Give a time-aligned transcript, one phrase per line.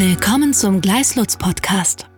[0.00, 2.08] Willkommen zum Gleislutz Podcast.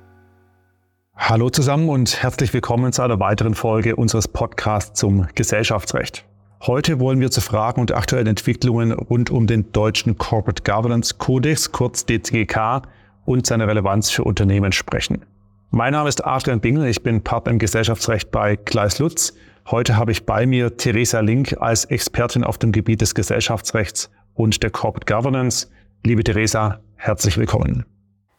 [1.16, 6.24] Hallo zusammen und herzlich willkommen zu einer weiteren Folge unseres Podcasts zum Gesellschaftsrecht.
[6.64, 11.72] Heute wollen wir zu Fragen und aktuellen Entwicklungen rund um den deutschen Corporate Governance Codex,
[11.72, 12.82] kurz DCGK,
[13.24, 15.24] und seine Relevanz für Unternehmen sprechen.
[15.72, 19.34] Mein Name ist Adrian Bingel, ich bin Partner im Gesellschaftsrecht bei Gleis Lutz.
[19.68, 24.62] Heute habe ich bei mir Theresa Link als Expertin auf dem Gebiet des Gesellschaftsrechts und
[24.62, 25.66] der Corporate Governance.
[26.04, 27.84] Liebe Theresa, herzlich willkommen.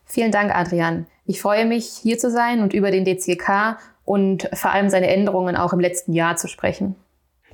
[0.06, 1.06] Vielen Dank, Adrian.
[1.26, 5.56] Ich freue mich, hier zu sein und über den DCK und vor allem seine Änderungen
[5.56, 6.96] auch im letzten Jahr zu sprechen.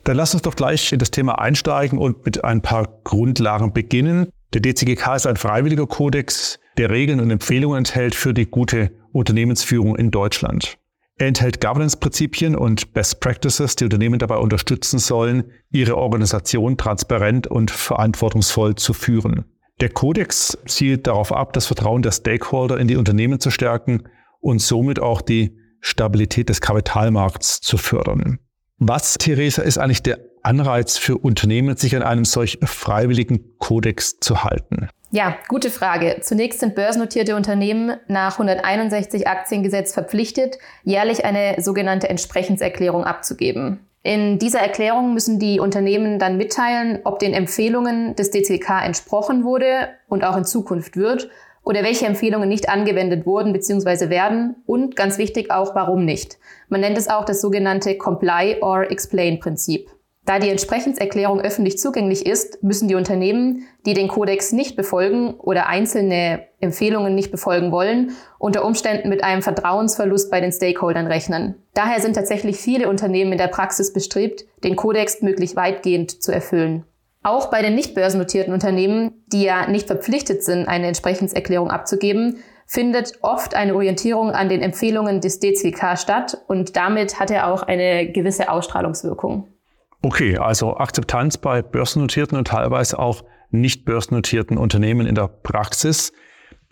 [0.03, 4.31] Dann lass uns doch gleich in das Thema einsteigen und mit ein paar Grundlagen beginnen.
[4.53, 9.95] Der DCGK ist ein freiwilliger Kodex, der Regeln und Empfehlungen enthält für die gute Unternehmensführung
[9.95, 10.77] in Deutschland.
[11.17, 17.71] Er enthält Governance-Prinzipien und Best Practices, die Unternehmen dabei unterstützen sollen, ihre Organisation transparent und
[17.71, 19.43] verantwortungsvoll zu führen.
[19.81, 24.03] Der Kodex zielt darauf ab, das Vertrauen der Stakeholder in die Unternehmen zu stärken
[24.41, 28.39] und somit auch die Stabilität des Kapitalmarkts zu fördern.
[28.77, 34.43] Was, Theresa, ist eigentlich der Anreiz für Unternehmen, sich an einem solch freiwilligen Kodex zu
[34.43, 34.89] halten?
[35.11, 36.17] Ja, gute Frage.
[36.21, 43.88] Zunächst sind börsennotierte Unternehmen nach 161 Aktiengesetz verpflichtet, jährlich eine sogenannte Entsprechenserklärung abzugeben.
[44.01, 49.89] In dieser Erklärung müssen die Unternehmen dann mitteilen, ob den Empfehlungen des DCK entsprochen wurde
[50.07, 51.29] und auch in Zukunft wird
[51.63, 54.09] oder welche Empfehlungen nicht angewendet wurden bzw.
[54.09, 56.37] werden und ganz wichtig auch, warum nicht.
[56.69, 59.89] Man nennt es auch das sogenannte Comply or Explain Prinzip.
[60.29, 65.65] Da die Entsprechenserklärung öffentlich zugänglich ist, müssen die Unternehmen, die den Kodex nicht befolgen oder
[65.65, 71.55] einzelne Empfehlungen nicht befolgen wollen, unter Umständen mit einem Vertrauensverlust bei den Stakeholdern rechnen.
[71.73, 76.85] Daher sind tatsächlich viele Unternehmen in der Praxis bestrebt, den Kodex möglichst weitgehend zu erfüllen.
[77.23, 83.13] Auch bei den nicht börsennotierten Unternehmen, die ja nicht verpflichtet sind, eine Entsprechenserklärung abzugeben, findet
[83.23, 88.11] oft eine Orientierung an den Empfehlungen des DCK statt und damit hat er auch eine
[88.11, 89.47] gewisse Ausstrahlungswirkung.
[90.01, 96.13] Okay, also Akzeptanz bei börsennotierten und teilweise auch nicht börsennotierten Unternehmen in der Praxis.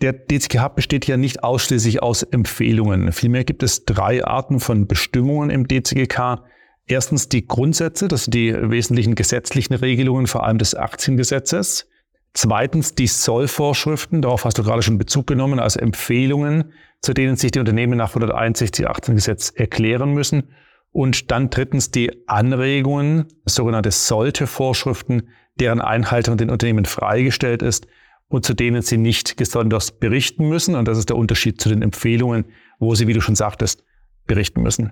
[0.02, 3.12] Der DCGH besteht ja nicht ausschließlich aus Empfehlungen.
[3.12, 6.44] Vielmehr gibt es drei Arten von Bestimmungen im DCGK.
[6.86, 11.90] Erstens die Grundsätze, das sind die wesentlichen gesetzlichen Regelungen, vor allem des Aktiengesetzes.
[12.34, 16.72] Zweitens die Sollvorschriften, darauf hast du gerade schon Bezug genommen, also Empfehlungen,
[17.02, 20.44] zu denen sich die Unternehmen nach 161 Aktiengesetz erklären müssen.
[20.98, 27.86] Und dann drittens die Anregungen, sogenannte Sollte-Vorschriften, deren Einhaltung den Unternehmen freigestellt ist
[28.30, 30.74] und zu denen sie nicht gesondert berichten müssen.
[30.74, 32.46] Und das ist der Unterschied zu den Empfehlungen,
[32.80, 33.84] wo sie, wie du schon sagtest,
[34.26, 34.92] berichten müssen.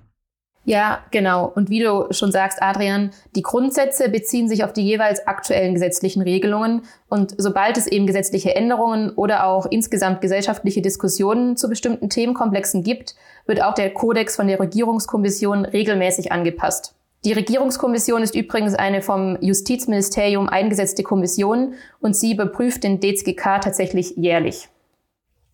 [0.66, 1.46] Ja, genau.
[1.54, 6.22] Und wie du schon sagst, Adrian, die Grundsätze beziehen sich auf die jeweils aktuellen gesetzlichen
[6.22, 6.82] Regelungen.
[7.08, 13.14] Und sobald es eben gesetzliche Änderungen oder auch insgesamt gesellschaftliche Diskussionen zu bestimmten Themenkomplexen gibt,
[13.46, 16.96] wird auch der Kodex von der Regierungskommission regelmäßig angepasst.
[17.24, 24.14] Die Regierungskommission ist übrigens eine vom Justizministerium eingesetzte Kommission und sie überprüft den DZGK tatsächlich
[24.16, 24.68] jährlich.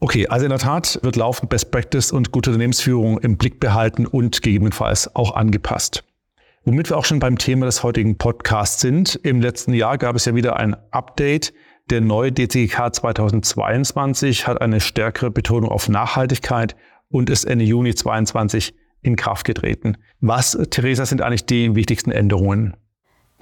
[0.02, 4.04] Okay, also in der Tat wird laufend Best Practice und gute Unternehmensführung im Blick behalten
[4.04, 6.02] und gegebenenfalls auch angepasst.
[6.64, 9.14] Womit wir auch schon beim Thema des heutigen Podcasts sind.
[9.22, 11.54] Im letzten Jahr gab es ja wieder ein Update.
[11.90, 16.74] Der neue DCK 2022 hat eine stärkere Betonung auf Nachhaltigkeit
[17.08, 19.98] und ist Ende Juni 2022 in Kraft getreten.
[20.18, 22.76] Was, Theresa, sind eigentlich die wichtigsten Änderungen?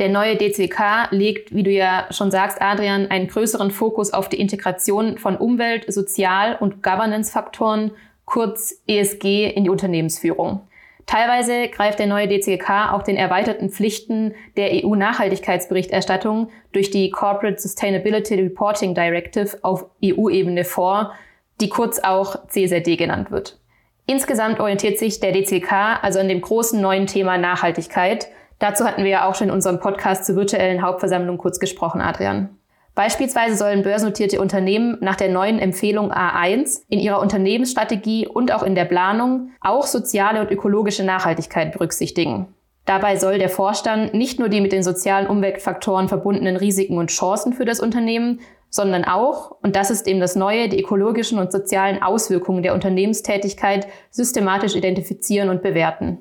[0.00, 4.40] Der neue DCK legt, wie du ja schon sagst, Adrian, einen größeren Fokus auf die
[4.40, 7.90] Integration von Umwelt-, Sozial- und Governance-Faktoren,
[8.24, 10.62] kurz ESG, in die Unternehmensführung.
[11.04, 18.36] Teilweise greift der neue DCK auch den erweiterten Pflichten der EU-Nachhaltigkeitsberichterstattung durch die Corporate Sustainability
[18.36, 21.12] Reporting Directive auf EU-Ebene vor,
[21.60, 23.58] die kurz auch CSRD genannt wird.
[24.06, 28.28] Insgesamt orientiert sich der DCK also an dem großen neuen Thema Nachhaltigkeit–
[28.60, 32.50] Dazu hatten wir ja auch schon in unserem Podcast zur virtuellen Hauptversammlung kurz gesprochen, Adrian.
[32.94, 38.74] Beispielsweise sollen börsennotierte Unternehmen nach der neuen Empfehlung A1 in ihrer Unternehmensstrategie und auch in
[38.74, 42.54] der Planung auch soziale und ökologische Nachhaltigkeit berücksichtigen.
[42.84, 47.54] Dabei soll der Vorstand nicht nur die mit den sozialen Umweltfaktoren verbundenen Risiken und Chancen
[47.54, 52.02] für das Unternehmen, sondern auch, und das ist eben das Neue, die ökologischen und sozialen
[52.02, 56.18] Auswirkungen der Unternehmenstätigkeit systematisch identifizieren und bewerten.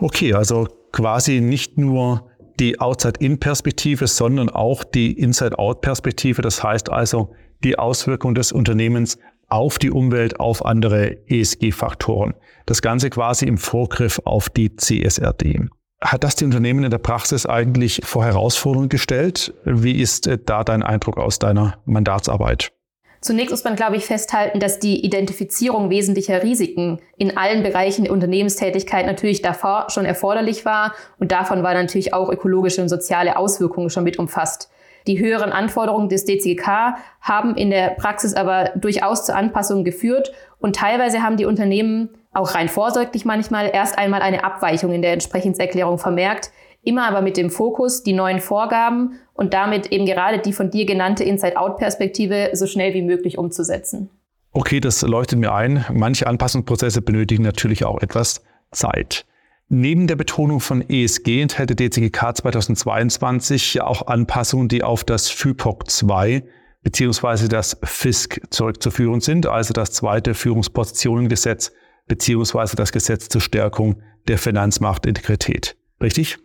[0.00, 6.42] Okay, also quasi nicht nur die Outside-In-Perspektive, sondern auch die Inside-Out-Perspektive.
[6.42, 9.18] Das heißt also die Auswirkung des Unternehmens
[9.48, 12.34] auf die Umwelt, auf andere ESG-Faktoren.
[12.66, 15.68] Das Ganze quasi im Vorgriff auf die CSRD.
[16.00, 19.52] Hat das die Unternehmen in der Praxis eigentlich vor Herausforderungen gestellt?
[19.64, 22.72] Wie ist äh, da dein Eindruck aus deiner Mandatsarbeit?
[23.20, 28.12] Zunächst muss man, glaube ich, festhalten, dass die Identifizierung wesentlicher Risiken in allen Bereichen der
[28.12, 30.94] Unternehmenstätigkeit natürlich davor schon erforderlich war.
[31.18, 34.70] Und davon war natürlich auch ökologische und soziale Auswirkungen schon mit umfasst.
[35.06, 40.32] Die höheren Anforderungen des DCK haben in der Praxis aber durchaus zu Anpassungen geführt.
[40.58, 45.12] Und teilweise haben die Unternehmen auch rein vorsorglich manchmal erst einmal eine Abweichung in der
[45.12, 46.52] Entsprechenserklärung vermerkt,
[46.90, 50.84] immer aber mit dem Fokus, die neuen Vorgaben und damit eben gerade die von dir
[50.84, 54.10] genannte Inside-Out-Perspektive so schnell wie möglich umzusetzen.
[54.52, 55.84] Okay, das leuchtet mir ein.
[55.92, 58.42] Manche Anpassungsprozesse benötigen natürlich auch etwas
[58.72, 59.24] Zeit.
[59.68, 65.30] Neben der Betonung von ESG enthält der DCGK 2022 ja auch Anpassungen, die auf das
[65.30, 66.42] FIPOC 2
[66.82, 71.72] beziehungsweise das FISC zurückzuführen sind, also das zweite Führungspositionengesetz
[72.08, 75.76] beziehungsweise das Gesetz zur Stärkung der Finanzmarktintegrität.
[76.00, 76.38] Richtig?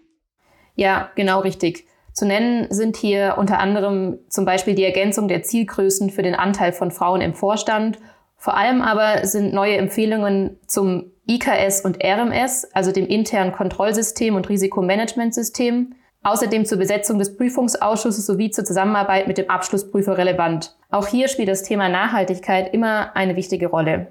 [0.76, 1.86] Ja, genau richtig.
[2.14, 6.72] Zu nennen sind hier unter anderem zum Beispiel die Ergänzung der Zielgrößen für den Anteil
[6.72, 8.00] von Frauen im Vorstand.
[8.38, 14.48] Vor allem aber sind neue Empfehlungen zum IKS und RMS, also dem internen Kontrollsystem und
[14.48, 15.94] Risikomanagementsystem,
[16.24, 20.76] außerdem zur Besetzung des Prüfungsausschusses sowie zur Zusammenarbeit mit dem Abschlussprüfer relevant.
[20.92, 24.08] Auch hier spielt das Thema Nachhaltigkeit immer eine wichtige Rolle.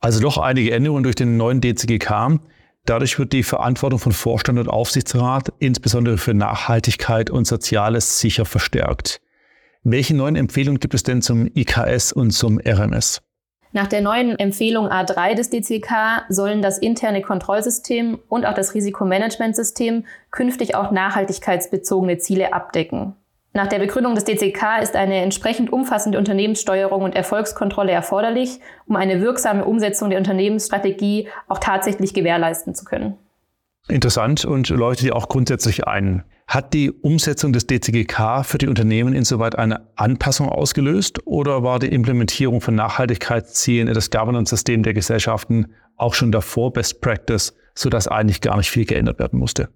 [0.00, 2.40] Also doch einige Änderungen durch den neuen DCGK.
[2.86, 9.20] Dadurch wird die Verantwortung von Vorstand und Aufsichtsrat, insbesondere für Nachhaltigkeit und Soziales, sicher verstärkt.
[9.82, 13.22] Welche neuen Empfehlungen gibt es denn zum IKS und zum RMS?
[13.72, 20.04] Nach der neuen Empfehlung A3 des DCK sollen das interne Kontrollsystem und auch das Risikomanagementsystem
[20.30, 23.16] künftig auch nachhaltigkeitsbezogene Ziele abdecken.
[23.56, 29.20] Nach der Begründung des DCK ist eine entsprechend umfassende Unternehmenssteuerung und Erfolgskontrolle erforderlich, um eine
[29.20, 33.16] wirksame Umsetzung der Unternehmensstrategie auch tatsächlich gewährleisten zu können.
[33.86, 36.24] Interessant und leuchtet ja auch grundsätzlich ein.
[36.48, 41.92] Hat die Umsetzung des DCGK für die Unternehmen insoweit eine Anpassung ausgelöst oder war die
[41.94, 48.40] Implementierung von Nachhaltigkeitszielen in das Governance-System der Gesellschaften auch schon davor Best Practice, sodass eigentlich
[48.40, 49.68] gar nicht viel geändert werden musste?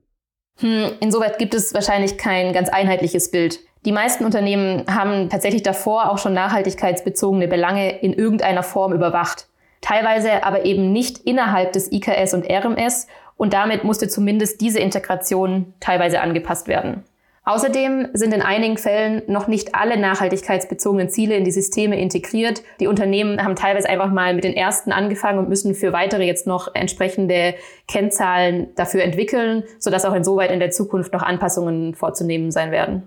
[0.59, 3.61] Hm, insoweit gibt es wahrscheinlich kein ganz einheitliches Bild.
[3.85, 9.47] Die meisten Unternehmen haben tatsächlich davor auch schon nachhaltigkeitsbezogene Belange in irgendeiner Form überwacht.
[9.81, 13.07] Teilweise aber eben nicht innerhalb des IKS und RMS
[13.37, 17.05] und damit musste zumindest diese Integration teilweise angepasst werden.
[17.49, 22.63] Außerdem sind in einigen Fällen noch nicht alle nachhaltigkeitsbezogenen Ziele in die Systeme integriert.
[22.79, 26.47] Die Unternehmen haben teilweise einfach mal mit den ersten angefangen und müssen für weitere jetzt
[26.47, 27.55] noch entsprechende
[27.87, 33.05] Kennzahlen dafür entwickeln, sodass auch insoweit in der Zukunft noch Anpassungen vorzunehmen sein werden.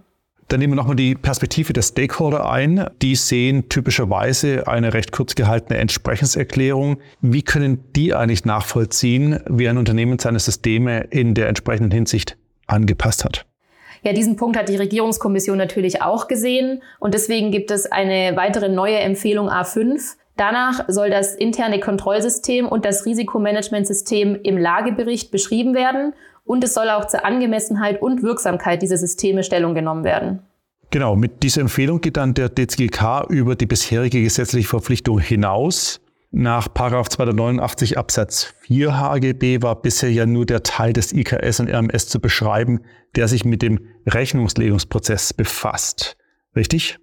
[0.48, 2.90] Dann nehmen wir nochmal die Perspektive der Stakeholder ein.
[3.00, 6.98] Die sehen typischerweise eine recht kurz gehaltene Entsprechenserklärung.
[7.22, 13.24] Wie können die eigentlich nachvollziehen, wie ein Unternehmen seine Systeme in der entsprechenden Hinsicht angepasst
[13.24, 13.46] hat?
[14.04, 18.68] Ja, diesen Punkt hat die Regierungskommission natürlich auch gesehen und deswegen gibt es eine weitere
[18.68, 20.16] neue Empfehlung A5.
[20.38, 26.14] Danach soll das interne Kontrollsystem und das Risikomanagementsystem im Lagebericht beschrieben werden
[26.46, 30.40] und es soll auch zur Angemessenheit und Wirksamkeit dieser Systeme Stellung genommen werden.
[30.90, 36.02] Genau, mit dieser Empfehlung geht dann der DZGK über die bisherige gesetzliche Verpflichtung hinaus.
[36.34, 42.08] Nach 289 Absatz 4 HGB war bisher ja nur der Teil des IKS und RMS
[42.08, 42.80] zu beschreiben,
[43.18, 46.16] der sich mit dem Rechnungslegungsprozess befasst.
[46.56, 47.00] Richtig?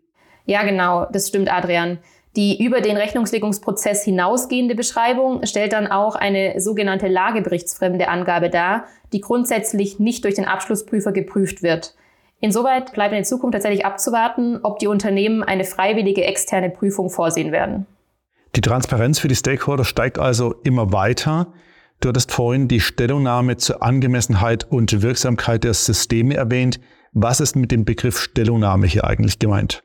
[0.47, 1.99] Ja, genau, das stimmt, Adrian.
[2.37, 9.21] Die über den Rechnungslegungsprozess hinausgehende Beschreibung stellt dann auch eine sogenannte lageberichtsfremde Angabe dar, die
[9.21, 11.95] grundsätzlich nicht durch den Abschlussprüfer geprüft wird.
[12.41, 17.87] Insoweit bleibt in Zukunft tatsächlich abzuwarten, ob die Unternehmen eine freiwillige externe Prüfung vorsehen werden.
[18.57, 21.53] Die Transparenz für die Stakeholder steigt also immer weiter.
[22.01, 26.81] Du hattest vorhin die Stellungnahme zur Angemessenheit und Wirksamkeit der Systeme erwähnt.
[27.13, 29.83] Was ist mit dem Begriff Stellungnahme hier eigentlich gemeint?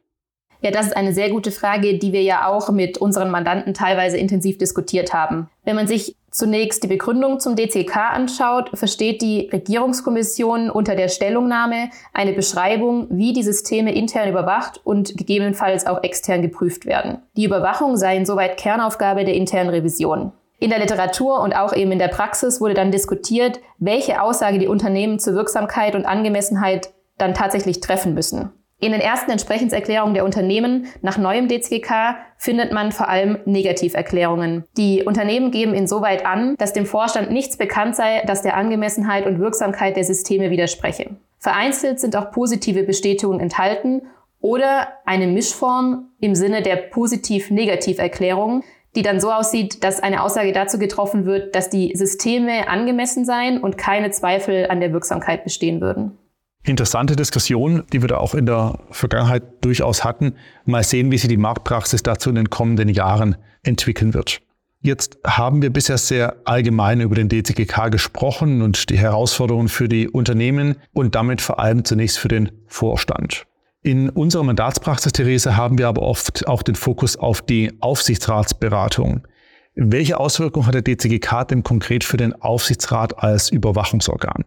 [0.63, 4.15] Ja, das ist eine sehr gute Frage, die wir ja auch mit unseren Mandanten teilweise
[4.15, 5.49] intensiv diskutiert haben.
[5.65, 11.89] Wenn man sich zunächst die Begründung zum DCK anschaut, versteht die Regierungskommission unter der Stellungnahme
[12.13, 17.17] eine Beschreibung, wie die Systeme intern überwacht und gegebenenfalls auch extern geprüft werden.
[17.35, 20.31] Die Überwachung sei insoweit Kernaufgabe der internen Revision.
[20.59, 24.67] In der Literatur und auch eben in der Praxis wurde dann diskutiert, welche Aussage die
[24.67, 28.53] Unternehmen zur Wirksamkeit und Angemessenheit dann tatsächlich treffen müssen.
[28.83, 34.65] In den ersten Entsprechenserklärungen der Unternehmen nach neuem DZGK findet man vor allem Negativerklärungen.
[34.75, 39.39] Die Unternehmen geben insoweit an, dass dem Vorstand nichts bekannt sei, das der Angemessenheit und
[39.39, 41.11] Wirksamkeit der Systeme widerspreche.
[41.39, 44.01] Vereinzelt sind auch positive Bestätigungen enthalten
[44.41, 48.63] oder eine Mischform im Sinne der positiv-negativ-Erklärung,
[48.97, 53.63] die dann so aussieht, dass eine Aussage dazu getroffen wird, dass die Systeme angemessen seien
[53.63, 56.17] und keine Zweifel an der Wirksamkeit bestehen würden.
[56.65, 60.35] Interessante Diskussion, die wir da auch in der Vergangenheit durchaus hatten.
[60.65, 64.41] Mal sehen, wie sich die Marktpraxis dazu in den kommenden Jahren entwickeln wird.
[64.79, 70.07] Jetzt haben wir bisher sehr allgemein über den DCGK gesprochen und die Herausforderungen für die
[70.07, 73.45] Unternehmen und damit vor allem zunächst für den Vorstand.
[73.81, 79.27] In unserer Mandatspraxis, Therese, haben wir aber oft auch den Fokus auf die Aufsichtsratsberatung.
[79.75, 84.45] Welche Auswirkungen hat der DCGK denn konkret für den Aufsichtsrat als Überwachungsorgan?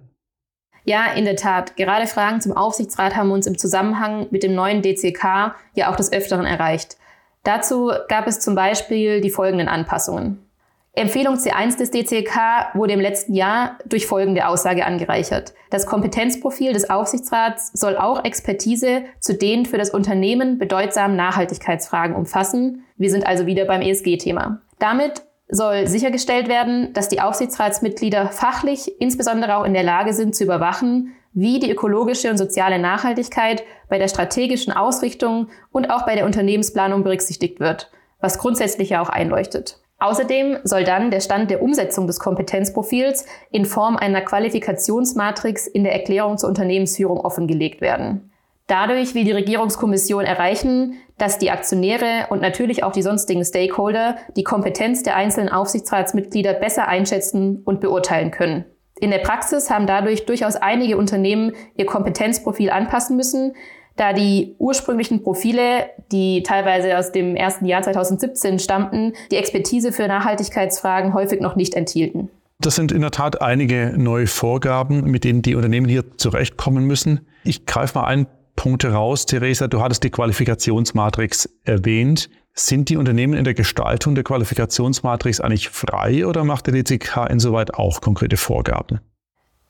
[0.86, 1.76] Ja, in der Tat.
[1.76, 6.12] Gerade Fragen zum Aufsichtsrat haben uns im Zusammenhang mit dem neuen DCK ja auch des
[6.12, 6.96] Öfteren erreicht.
[7.42, 10.46] Dazu gab es zum Beispiel die folgenden Anpassungen.
[10.92, 15.54] Empfehlung C1 des DCK wurde im letzten Jahr durch folgende Aussage angereichert.
[15.70, 22.84] Das Kompetenzprofil des Aufsichtsrats soll auch Expertise zu den für das Unternehmen bedeutsamen Nachhaltigkeitsfragen umfassen.
[22.96, 24.62] Wir sind also wieder beim ESG-Thema.
[24.78, 30.44] Damit soll sichergestellt werden, dass die Aufsichtsratsmitglieder fachlich insbesondere auch in der Lage sind zu
[30.44, 36.24] überwachen, wie die ökologische und soziale Nachhaltigkeit bei der strategischen Ausrichtung und auch bei der
[36.24, 39.78] Unternehmensplanung berücksichtigt wird, was grundsätzlich ja auch einleuchtet.
[39.98, 45.94] Außerdem soll dann der Stand der Umsetzung des Kompetenzprofils in Form einer Qualifikationsmatrix in der
[45.94, 48.30] Erklärung zur Unternehmensführung offengelegt werden.
[48.66, 54.44] Dadurch will die Regierungskommission erreichen, dass die Aktionäre und natürlich auch die sonstigen Stakeholder die
[54.44, 58.64] Kompetenz der einzelnen Aufsichtsratsmitglieder besser einschätzen und beurteilen können.
[58.98, 63.54] In der Praxis haben dadurch durchaus einige Unternehmen ihr Kompetenzprofil anpassen müssen,
[63.96, 70.06] da die ursprünglichen Profile, die teilweise aus dem ersten Jahr 2017 stammten, die Expertise für
[70.06, 72.30] Nachhaltigkeitsfragen häufig noch nicht enthielten.
[72.58, 77.20] Das sind in der Tat einige neue Vorgaben, mit denen die Unternehmen hier zurechtkommen müssen.
[77.44, 79.26] Ich greife mal einen Punkt heraus.
[79.26, 82.28] Theresa, du hattest die Qualifikationsmatrix erwähnt.
[82.54, 87.74] Sind die Unternehmen in der Gestaltung der Qualifikationsmatrix eigentlich frei oder macht der DCK insoweit
[87.74, 89.00] auch konkrete Vorgaben?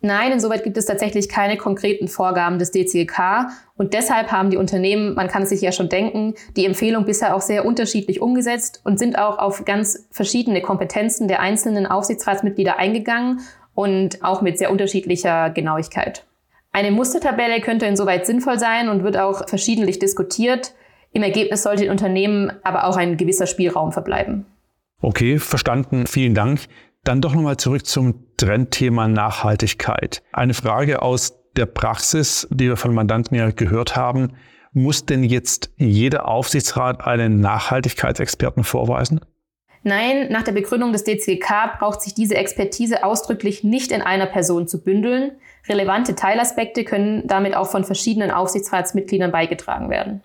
[0.00, 5.14] Nein, insoweit gibt es tatsächlich keine konkreten Vorgaben des DCLK und deshalb haben die Unternehmen,
[5.14, 8.98] man kann es sich ja schon denken, die Empfehlung bisher auch sehr unterschiedlich umgesetzt und
[8.98, 13.40] sind auch auf ganz verschiedene Kompetenzen der einzelnen Aufsichtsratsmitglieder eingegangen
[13.74, 16.24] und auch mit sehr unterschiedlicher Genauigkeit.
[16.76, 20.74] Eine Mustertabelle könnte insoweit sinnvoll sein und wird auch verschiedentlich diskutiert.
[21.10, 24.44] Im Ergebnis sollte den Unternehmen aber auch ein gewisser Spielraum verbleiben.
[25.00, 26.06] Okay, verstanden.
[26.06, 26.66] Vielen Dank.
[27.02, 30.22] Dann doch nochmal zurück zum Trendthema Nachhaltigkeit.
[30.34, 34.34] Eine Frage aus der Praxis, die wir von Mandanten ja gehört haben.
[34.74, 39.20] Muss denn jetzt jeder Aufsichtsrat einen Nachhaltigkeitsexperten vorweisen?
[39.86, 44.66] Nein, nach der Begründung des DCK braucht sich diese Expertise ausdrücklich nicht in einer Person
[44.66, 45.30] zu bündeln.
[45.68, 50.24] Relevante Teilaspekte können damit auch von verschiedenen Aufsichtsratsmitgliedern beigetragen werden.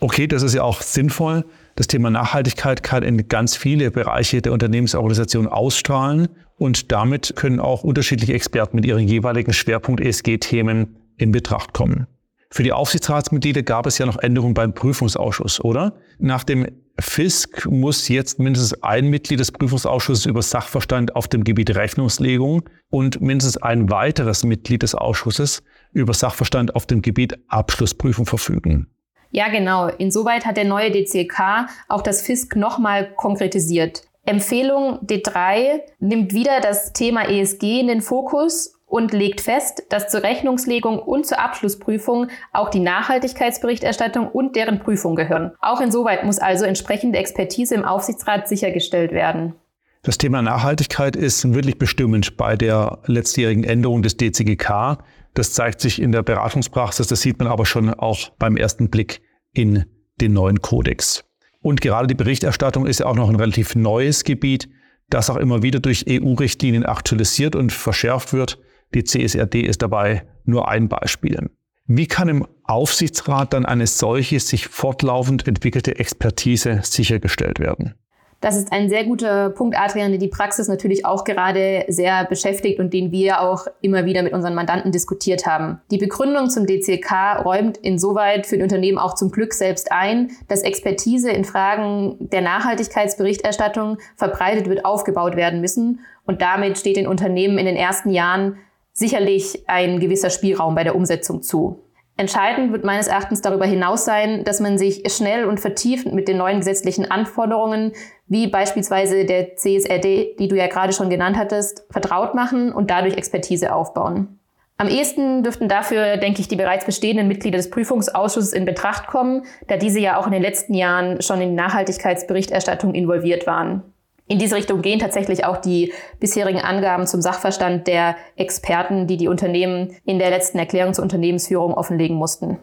[0.00, 1.44] Okay, das ist ja auch sinnvoll.
[1.76, 7.84] Das Thema Nachhaltigkeit kann in ganz viele Bereiche der Unternehmensorganisation ausstrahlen und damit können auch
[7.84, 12.06] unterschiedliche Experten mit ihren jeweiligen Schwerpunkt ESG-Themen in Betracht kommen.
[12.52, 15.94] Für die Aufsichtsratsmitglieder gab es ja noch Änderungen beim Prüfungsausschuss, oder?
[16.18, 16.66] Nach dem
[17.00, 23.22] FISK muss jetzt mindestens ein Mitglied des Prüfungsausschusses über Sachverstand auf dem Gebiet Rechnungslegung und
[23.22, 25.62] mindestens ein weiteres Mitglied des Ausschusses
[25.94, 28.86] über Sachverstand auf dem Gebiet Abschlussprüfung verfügen.
[29.30, 29.86] Ja, genau.
[29.86, 34.02] Insoweit hat der neue DCK auch das FISK nochmal konkretisiert.
[34.26, 40.22] Empfehlung D3 nimmt wieder das Thema ESG in den Fokus und legt fest, dass zur
[40.22, 45.52] Rechnungslegung und zur Abschlussprüfung auch die Nachhaltigkeitsberichterstattung und deren Prüfung gehören.
[45.62, 49.54] Auch insoweit muss also entsprechende Expertise im Aufsichtsrat sichergestellt werden.
[50.02, 54.98] Das Thema Nachhaltigkeit ist wirklich bestimmend bei der letztjährigen Änderung des DCGK.
[55.32, 59.22] Das zeigt sich in der Beratungspraxis, das sieht man aber schon auch beim ersten Blick
[59.54, 59.86] in
[60.20, 61.24] den neuen Kodex.
[61.62, 64.68] Und gerade die Berichterstattung ist ja auch noch ein relativ neues Gebiet,
[65.08, 68.58] das auch immer wieder durch EU-Richtlinien aktualisiert und verschärft wird.
[68.94, 71.50] Die CSRD ist dabei nur ein Beispiel.
[71.86, 77.94] Wie kann im Aufsichtsrat dann eine solche sich fortlaufend entwickelte Expertise sichergestellt werden?
[78.42, 82.80] Das ist ein sehr guter Punkt, Adrian, der die Praxis natürlich auch gerade sehr beschäftigt
[82.80, 85.80] und den wir auch immer wieder mit unseren Mandanten diskutiert haben.
[85.92, 90.62] Die Begründung zum DCK räumt insoweit für die Unternehmen auch zum Glück selbst ein, dass
[90.62, 96.00] Expertise in Fragen der Nachhaltigkeitsberichterstattung verbreitet wird, aufgebaut werden müssen.
[96.24, 98.58] Und damit steht den Unternehmen in den ersten Jahren
[98.92, 101.84] sicherlich ein gewisser Spielraum bei der Umsetzung zu.
[102.16, 106.36] Entscheidend wird meines Erachtens darüber hinaus sein, dass man sich schnell und vertiefend mit den
[106.36, 107.92] neuen gesetzlichen Anforderungen,
[108.26, 113.16] wie beispielsweise der CSRD, die du ja gerade schon genannt hattest, vertraut machen und dadurch
[113.16, 114.38] Expertise aufbauen.
[114.76, 119.44] Am ehesten dürften dafür, denke ich, die bereits bestehenden Mitglieder des Prüfungsausschusses in Betracht kommen,
[119.68, 123.91] da diese ja auch in den letzten Jahren schon in die Nachhaltigkeitsberichterstattung involviert waren.
[124.28, 129.28] In diese Richtung gehen tatsächlich auch die bisherigen Angaben zum Sachverstand der Experten, die die
[129.28, 132.58] Unternehmen in der letzten Erklärung zur Unternehmensführung offenlegen mussten.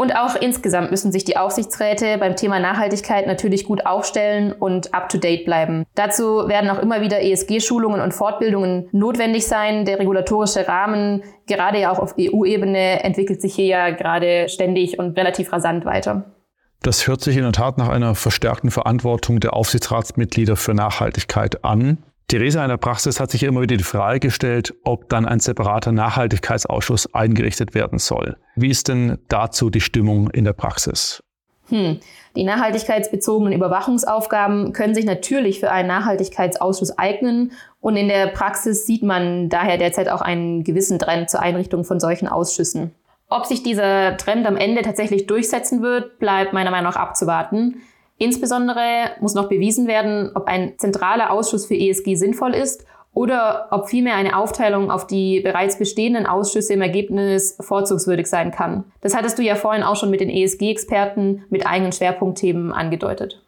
[0.00, 5.44] Und auch insgesamt müssen sich die Aufsichtsräte beim Thema Nachhaltigkeit natürlich gut aufstellen und up-to-date
[5.44, 5.84] bleiben.
[5.94, 9.84] Dazu werden auch immer wieder ESG-Schulungen und Fortbildungen notwendig sein.
[9.84, 15.18] Der regulatorische Rahmen, gerade ja auch auf EU-Ebene, entwickelt sich hier ja gerade ständig und
[15.18, 16.24] relativ rasant weiter.
[16.82, 21.98] Das hört sich in der Tat nach einer verstärkten Verantwortung der Aufsichtsratsmitglieder für Nachhaltigkeit an.
[22.28, 25.92] Theresa in der Praxis hat sich immer wieder die Frage gestellt, ob dann ein separater
[25.92, 28.36] Nachhaltigkeitsausschuss eingerichtet werden soll.
[28.56, 31.22] Wie ist denn dazu die Stimmung in der Praxis?
[31.68, 32.00] Hm.
[32.36, 39.02] Die nachhaltigkeitsbezogenen Überwachungsaufgaben können sich natürlich für einen Nachhaltigkeitsausschuss eignen und in der Praxis sieht
[39.02, 42.92] man daher derzeit auch einen gewissen Trend zur Einrichtung von solchen Ausschüssen.
[43.30, 47.76] Ob sich dieser Trend am Ende tatsächlich durchsetzen wird, bleibt meiner Meinung nach abzuwarten.
[48.18, 52.84] Insbesondere muss noch bewiesen werden, ob ein zentraler Ausschuss für ESG sinnvoll ist
[53.14, 58.84] oder ob vielmehr eine Aufteilung auf die bereits bestehenden Ausschüsse im Ergebnis vorzugswürdig sein kann.
[59.00, 63.42] Das hattest du ja vorhin auch schon mit den ESG-Experten mit eigenen Schwerpunktthemen angedeutet.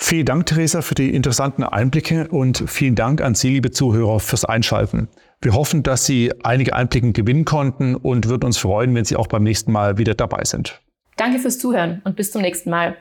[0.00, 4.44] Vielen Dank, Theresa, für die interessanten Einblicke und vielen Dank an Sie, liebe Zuhörer, fürs
[4.44, 5.08] Einschalten.
[5.40, 9.28] Wir hoffen, dass Sie einige Einblicke gewinnen konnten und würden uns freuen, wenn Sie auch
[9.28, 10.80] beim nächsten Mal wieder dabei sind.
[11.16, 12.96] Danke fürs Zuhören und bis zum nächsten Mal.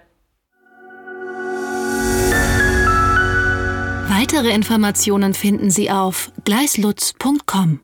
[4.09, 7.81] Weitere Informationen finden Sie auf gleislutz.com.